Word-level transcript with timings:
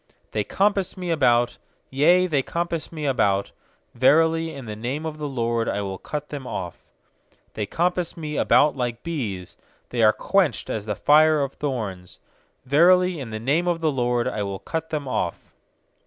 uThey 0.31 0.47
compass 0.47 0.97
me 0.97 1.11
about, 1.11 1.59
yea, 1.91 2.25
they 2.25 2.41
compass 2.41 2.91
me 2.91 3.05
about; 3.05 3.51
Verily, 3.93 4.51
in 4.51 4.65
the 4.65 4.75
name 4.75 5.05
of 5.05 5.19
the 5.19 5.27
LORD 5.27 5.69
I 5.69 5.83
will 5.83 5.99
cut 5.99 6.29
them 6.29 6.47
off. 6.47 6.87
12They 7.53 7.69
compass 7.69 8.17
me 8.17 8.35
about 8.35 8.75
like 8.75 9.03
bees;, 9.03 9.57
They 9.89 10.01
are 10.01 10.11
quenched 10.11 10.71
as 10.71 10.87
the 10.87 10.95
fire 10.95 11.43
of 11.43 11.53
thorns; 11.53 12.19
Verily, 12.65 13.19
in 13.19 13.29
the 13.29 13.39
name 13.39 13.67
of 13.67 13.79
the 13.79 13.91
LORD 13.91 14.27
I 14.27 14.41
will 14.41 14.57
cut 14.57 14.89
them 14.89 15.07
off. 15.07 15.51